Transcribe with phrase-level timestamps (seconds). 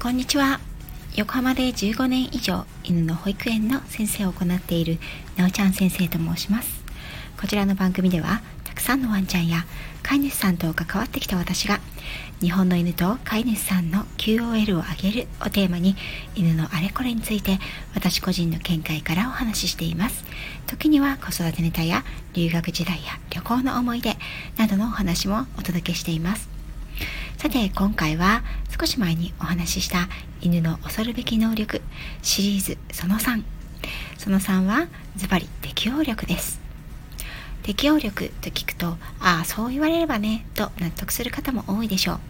[0.00, 0.60] こんにちは。
[1.16, 5.00] 横浜で15年以上犬の保育園の先生を行っている
[5.36, 6.84] なおちゃん先生と申します。
[7.40, 8.40] こちらの番組では
[8.82, 9.64] さんのワンちゃんや
[10.02, 11.80] 飼い主さんと関わってきた私が
[12.40, 15.94] 日本の犬と飼い主さんの QOL を上げるをテーマに
[16.34, 17.58] 犬のあれこれについて
[17.94, 20.24] 私個人の見解からお話ししています。
[20.72, 24.16] 時には子育てネタや留学時代や旅行の思い出
[24.56, 26.48] などのお話もお届けしています
[27.36, 28.42] さて今回は
[28.78, 30.08] 少し前にお話しした
[30.40, 31.82] 犬の恐るべき能力
[32.22, 33.42] シリーズその3
[34.16, 36.61] その3はズバリ適応力です。
[37.62, 42.20] 適応力と聞くとああそう言われればねと納得する方も多いでしょう。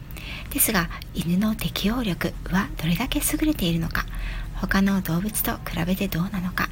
[0.53, 4.07] ですが犬の適応力はどれだけ優れているのか
[4.55, 6.69] 他の動物と比べてどうなのか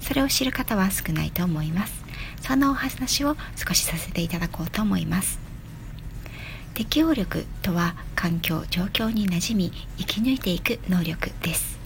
[0.00, 2.02] それを知る方は少ないと思います。
[2.42, 5.38] そんなお話を少しさせていただこうと思います。
[6.74, 11.78] 適応力とは環境状況に馴染み生き抜いていく能力です。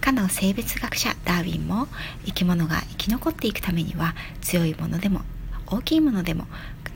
[0.00, 1.88] かの生物学者ダーウィンも
[2.26, 5.22] 生き物が生き残っていくためには強いものでも
[5.72, 6.46] 大きいものでも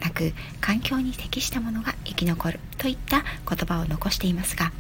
[0.01, 4.71] なく環境に適したものが生き残るといった言葉を残していますが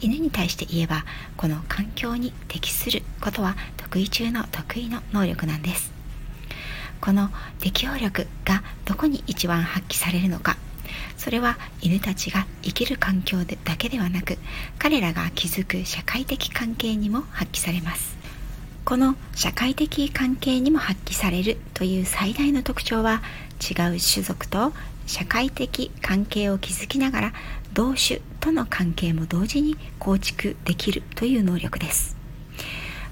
[0.00, 1.04] 犬に対して言えば
[1.36, 5.92] この環境に適することは得意中の得意の能力なんです。
[7.00, 7.28] この
[7.60, 10.56] 適応力がどこに一番発揮されるのか
[11.18, 14.38] それは犬たちが生きる環境でだけではなく
[14.78, 18.23] 彼らが築く社会的関係にも発揮されます。
[18.84, 23.22] この社会的関係にも発揮されるという最大の特徴は
[23.58, 24.74] 違う種族と
[25.06, 27.32] 社会的関係を築きながら
[27.72, 32.14] 同種との関係も同時に構築できるという能力です。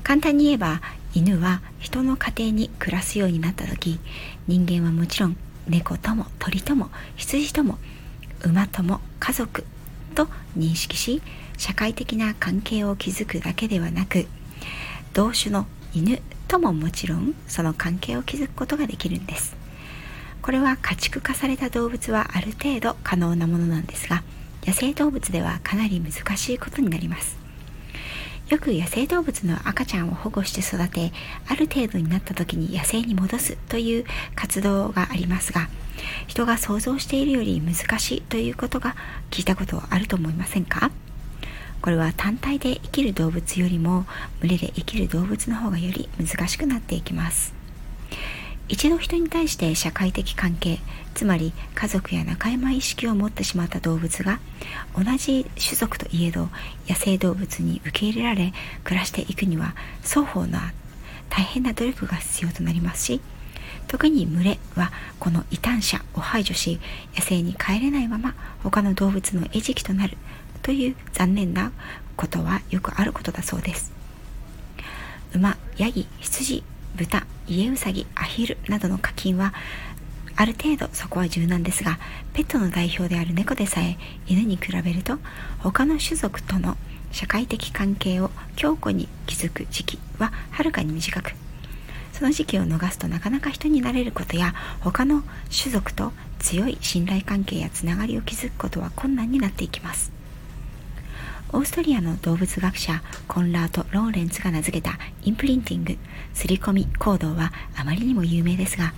[0.02, 0.82] 簡単に言えば
[1.14, 3.98] 犬は人の家庭に暮らすようになった時
[4.46, 5.36] 人間はもちろん
[5.68, 7.78] 猫とも鳥とも羊とも
[8.44, 9.64] 馬とも家族
[10.14, 11.22] と認識し
[11.56, 14.26] 社会的な関係を築くだけではなく
[15.12, 19.56] 同種の犬とももちろんその関係を築くことができるんです。
[20.40, 24.24] これは家畜化された動物はある程度可能なものなんですが
[24.66, 27.36] 野生動物ではかなり難しいことになります。
[28.48, 31.12] よく野生動物の赤ちゃんを保護して育て
[31.48, 34.04] ある程度になった時に野生に戻すという
[34.34, 35.68] 活動がありますが
[36.26, 38.94] 人が想像しているより難しいということが
[39.30, 40.90] 聞いたことあると思いませんか？
[41.82, 44.06] これは単体で生きる動物よりも
[44.40, 47.62] 群れで生きる動物の方がより難しくなっていきます。
[48.68, 50.78] 一度人に対して社会的関係
[51.14, 54.40] つまり家族や仲間意識を持ってしまった動物が
[54.96, 56.48] 同じ種族といえど
[56.88, 60.58] 野生動物に受け入れられ暮らしていくには双方の
[61.28, 63.20] 大変な努力が必要となりますし
[63.88, 66.80] 特に群れはこの異端者を排除し
[67.14, 70.16] 野生に帰れないまま他の動物の餌食となる
[70.62, 71.72] という残念な
[72.16, 73.92] ことはよくあることだそうです。
[75.34, 76.62] 馬ヤギ羊
[76.96, 79.54] 豚家ウサギアヒルなどの課金は
[80.36, 81.98] ある程度そこは柔軟ですが
[82.32, 83.96] ペットの代表である猫でさえ
[84.26, 85.18] 犬に比べると
[85.58, 86.76] 他の種族との
[87.10, 91.32] 社会的関係を強固に築く時期ははるかに短く。
[92.12, 100.21] その時期を逃すとなかなか人になれることや他の種族と強い信頼関係やつながりを築くことは困難になっていきます。
[101.54, 105.98] オーストリアの動物学者コンラート・ローレンツが名付けたインプリンティング
[106.32, 108.94] 刷り込み行動はあまりにも有名ですが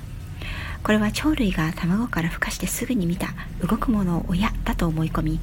[0.85, 5.41] これは鳥類が卵から孵化してすぐに見た動くものを親だと思い込み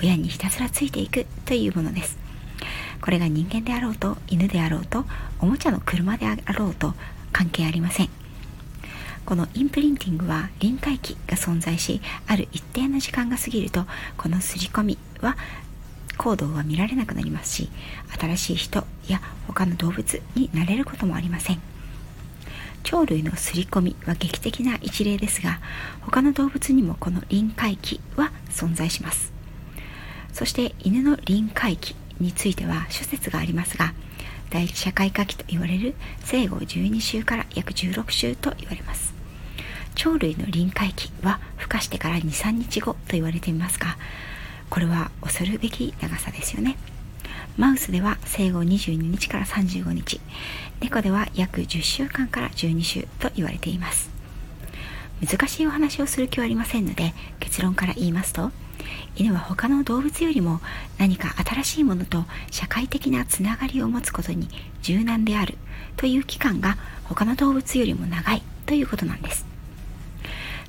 [0.00, 2.18] 親にひたすらついていくというものです。
[3.00, 5.04] これが人間であろうと犬であろうと
[5.40, 6.94] おもちゃの車であろうと
[7.32, 8.08] 関係ありません。
[9.24, 13.86] このインプリンティングは臨界期が存在しある一定の時間が過ぎると
[14.18, 15.36] この刷り込みは
[16.22, 17.68] 行動は見られなくなりますし
[18.16, 21.60] 新しい人や他の動物になれることもありません。
[22.84, 25.60] 鳥類の刷り込みは劇的な一例ですが
[26.00, 29.32] 他の動物にもこの臨界期は存在します。
[30.32, 33.92] そして犬の臨界期については諸説がありますが
[34.50, 39.12] 第一社会科期と言われる生後12週から約16週と言われます。
[39.94, 43.96] 鳥類の臨界期は孵化してから23日後と言われていますが
[44.72, 46.78] これは恐るべき長さですよね。
[47.58, 50.18] マウスでは生後22日から35日。
[50.80, 54.08] 猫では約10週間から12週と言われています。
[55.20, 58.50] 難しいお話をする気はありませんので結論から言いますと
[59.14, 60.60] 犬は他の動物よりも
[60.96, 64.48] 何か新しいものと社会的なつながりを持つことに
[64.80, 65.58] 柔軟である
[65.98, 69.51] という期間が他の動物よりも長いということなんです。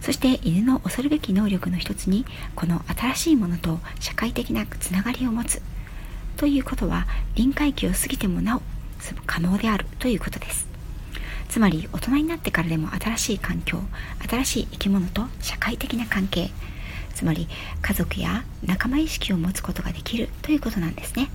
[0.04, 5.62] そして犬の恐るべき能力の一つにこの新しいものと社会的なつながりを持つ。
[6.36, 8.62] ということは臨界期を過ぎてもなお
[9.26, 9.86] 可能である。
[10.00, 10.68] ということです。
[11.48, 13.80] つまり大人になってからでも新しい環境
[14.28, 16.52] 新しい生き物と社会的な関係。
[17.16, 17.48] つまり
[17.82, 20.28] 家族や仲間意識を持つことができる。
[20.42, 21.30] ということなんですね。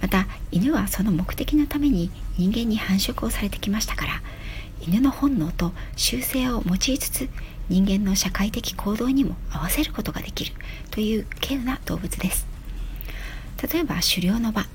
[0.00, 4.22] また犬はその目的のために人間に繁殖をされてきましたから
[4.86, 7.28] 犬の本能と習性を用いつつ
[7.68, 10.52] 人間の社会的行動にも合わせることができる
[10.90, 12.46] という稀有な動物です。
[13.72, 14.66] 例えば狩猟の場。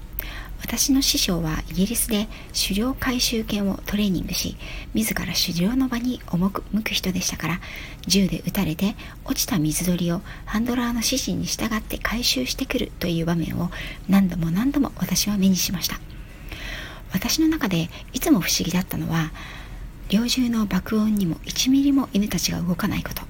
[0.59, 4.57] 私の師匠はイギリスで狩猟回収犬をトレーニングし
[4.95, 7.59] 自ら狩猟の場に赴く人でしたから
[8.07, 13.69] 銃で撃たれて落ちた水鳥をハンドラーの指示に従って回収してくるという場面を
[14.09, 15.99] 何度も何度も私は目にしました。
[17.13, 19.31] 私の中でいつも不思議だったのは
[20.09, 23.23] 猟銃の爆音にも1ミリも犬たちが動かないこと。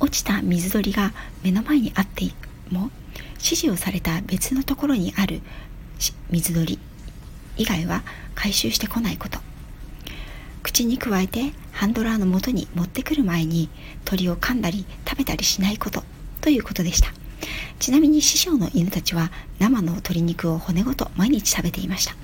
[0.00, 2.24] 落ちた水鳥が目の前にあって
[2.70, 2.90] も
[3.34, 5.42] 指示をされた別のところにある
[6.30, 6.78] 水鳥
[7.56, 8.04] 以外は
[8.34, 9.38] 回収してこないこと。
[10.62, 13.68] 口に加えてハンドラーの元に持ってくる前に
[14.04, 16.04] 鳥を噛んだり食べたりしないこと。
[16.40, 17.12] ということでした。
[17.78, 22.16] ちなみに師匠の犬たちは生の鶏肉を骨ごと毎日食べていました。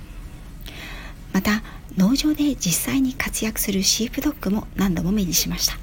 [1.35, 1.65] また
[1.97, 5.77] 農場で実際に活躍するシープドッグも何度も目にしました。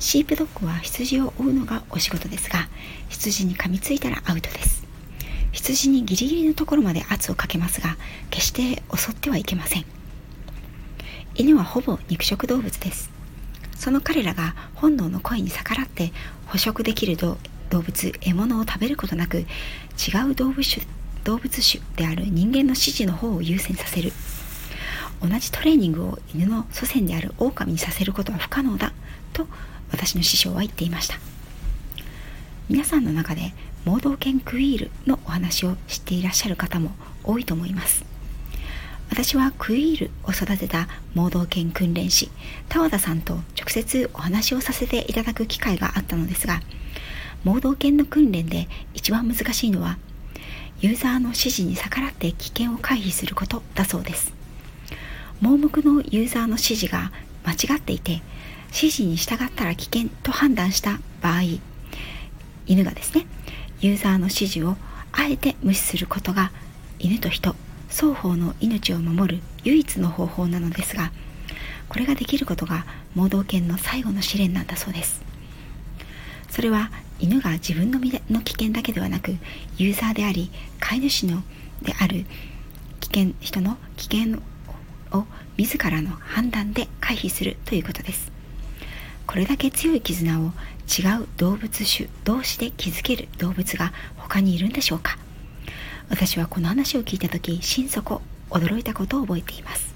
[0.00, 2.68] シープドッグは羊を追うのがお仕事ですが
[3.08, 4.84] 羊に噛みついたらアウトです。
[5.52, 7.96] 羊にギリギリのところまで圧をかけますが
[8.30, 9.84] 決して襲ってはいけません。
[11.36, 13.10] 犬はほぼ肉食動物です。
[13.76, 16.12] その彼らが本能の声に逆らって
[16.46, 17.38] 捕食できる動
[17.70, 19.44] 物獲物を食べることなく違
[20.28, 20.84] う動物種
[21.22, 24.12] 動物種である人間の指示の方を優先させる。
[25.20, 28.92] 同じトレーニングを犬の祖先である狼にさせることは不可能だ
[29.32, 29.46] と
[29.90, 31.18] 私の師匠は言っていました。
[32.68, 33.54] 皆さんの中で
[33.84, 36.90] 盲導犬クイールのお話を知っていらっしゃる方も
[37.24, 38.04] 多いと思います。
[39.10, 42.30] 私はクイールを育てた盲導犬訓練士
[42.68, 46.60] 田和田さんと直接お話をさせていただく機会があったのですが
[47.42, 49.98] 盲導犬の訓練で一番難しいのは
[50.80, 54.37] ユーザーの指示に逆らって危険を回避することだそうです。
[55.40, 57.12] 盲目のユーザーの指示が
[57.44, 58.22] 間違っていて
[58.68, 61.42] 指示に従ったら危険と判断した場合
[62.66, 63.26] 犬がですね
[63.80, 64.76] ユーザーの指示を
[65.12, 66.50] あえて無視することが
[66.98, 67.54] 犬と人
[67.88, 71.12] 双方の命を守る唯一の方法なのですが
[71.88, 75.22] これができることが盲導犬の最後の試練なんだそうです。
[76.50, 79.34] それは犬が自分の身の危険だけではなく
[79.76, 80.50] ユーザーであり
[80.80, 81.42] 飼い主の
[81.82, 82.26] である
[83.00, 84.40] 危険人の危険
[85.12, 85.26] を
[85.56, 88.30] 自らの判断で回避するということです。
[89.26, 90.52] これだけ強い絆を
[90.88, 95.18] 違う動物種同士で築ける動物が他にいるんでしょうか。
[96.08, 99.94] 私はこの話を聞いた時心底驚いたことを覚えています。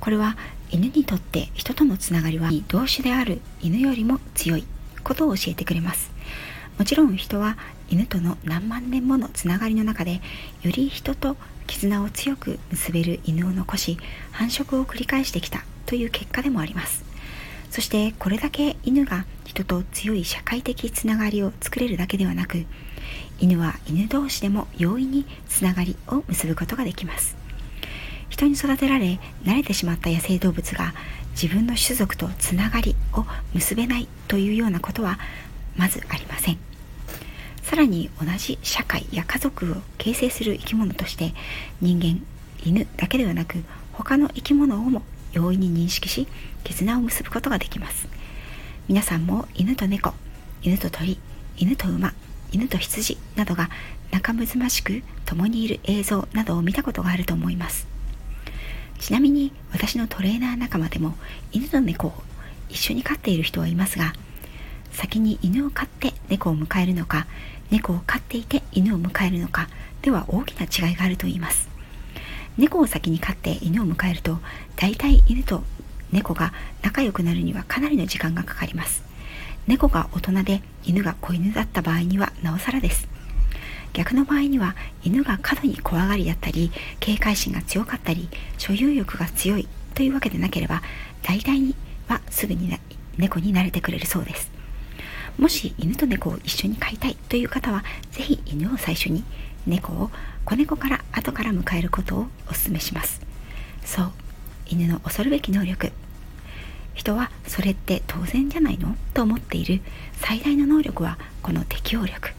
[0.00, 0.36] これは
[0.70, 4.64] 犬にとって人とのつながりは同種である犬よりも強い
[5.04, 6.10] ことを教えてくれます。
[6.78, 7.56] もちろん人は
[7.88, 10.20] 犬との何万年ものつながりの中で
[10.62, 13.98] より人と絆を強く結べる犬を残し
[14.32, 17.04] 繁殖を繰り返してきたという結果でもあります。
[17.70, 22.64] そしてこれだけ犬が人と強い社会的つながりを作れるだけではなく
[23.38, 27.36] 犬は犬同士でも容易につながりを結ぶことができます。
[28.28, 30.94] 人に育てられ慣れてしまった野生動物が
[31.40, 35.18] 自分の種族とつながりを結べないというようなことは
[35.76, 36.58] まずありません。
[37.66, 41.34] さらに同じ社会や家族を形成する生き物として
[41.80, 42.24] 人間
[42.64, 46.28] 犬だけではなく他の生き物をも容易に認識し
[46.62, 48.06] 絆を結ぶことができます。
[48.88, 50.14] 皆さんも犬と猫
[50.62, 51.18] 犬と鳥
[51.56, 52.14] 犬と馬
[52.52, 53.68] 犬と羊などが
[54.12, 57.88] 仲睦ましく共にいる映像などを見たことがあると思います。
[59.00, 61.14] ちなみに私のトレーナー仲間でも
[61.50, 62.12] 犬と猫を
[62.68, 64.12] 一緒に飼っている人はいますが
[64.92, 67.26] 先に犬を飼って猫を迎えるのか
[67.70, 69.68] 猫を飼っていて犬を迎えるのか。
[70.02, 71.68] では大きな違いがあると言います。
[72.58, 74.38] 猫を先に飼って犬を迎えると
[74.76, 75.62] 大体犬と
[76.12, 79.02] 猫が仲良くなるにはかなりの時間がかかります。
[79.66, 83.08] 猫が大人で犬が子犬だった場合にはなおさらです。
[83.92, 86.70] 逆の場合には犬が過度に怖がりだったり
[87.00, 90.82] 警戒心が強かったり所有欲が強いというわけでなければ
[91.22, 91.74] 大体に
[92.06, 92.78] はすぐに
[93.16, 94.55] 猫に慣れてくれるそうです。
[95.38, 99.24] もし犬と猫を一緒に飼いたいという方は是非犬を最初に
[99.66, 100.10] 猫を
[100.44, 103.20] 子猫から後から迎えることをお勧めします。
[103.84, 104.12] そう
[104.66, 105.92] 犬の恐るべき能力。
[106.94, 109.82] 人はそれって当然じゃないのと思っている
[110.14, 112.32] 最大の能力はこの適応力。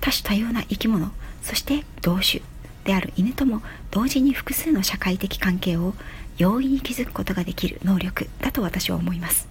[0.00, 1.10] 多種多様な生き物
[1.42, 2.42] そして同種
[2.84, 5.94] である犬とも同時に複数の社会的関係を
[6.38, 9.48] 容易に築くことができる能力だと私は思います。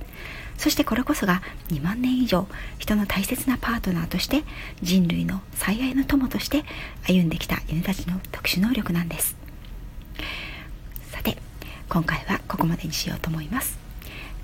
[0.62, 4.44] そしてこれこそが2万年以上人の大切なパートナーとして
[4.84, 6.66] 人類の最愛の友として
[7.08, 9.36] 歩んできた犬たちの特殊能力なんです。
[11.10, 11.36] さて
[11.90, 13.80] 今回はここまでにしようと思います。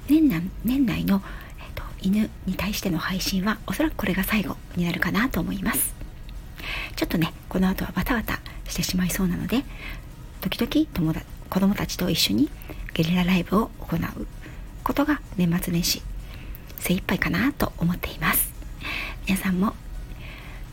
[0.10, 1.22] 年内年内の、
[1.60, 5.94] えっと、犬に対しての配信はおそらくこれが最後になるかなと思います。
[6.96, 9.64] ちょっとねこの後はバタバタしてしまいそうなので
[10.42, 12.50] 時々友達子供たちと一緒に
[12.96, 14.28] ゲリラライブを行う
[14.88, 16.02] ことが年末年始
[16.78, 18.54] 精一杯かなと思っています。
[19.26, 19.74] 皆さんも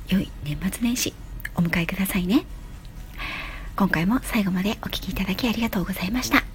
[0.09, 1.13] 良い年末年始
[1.57, 2.47] お迎えくださいね。
[3.75, 6.54] 今回も最後までお聴きいただきありがとうございました。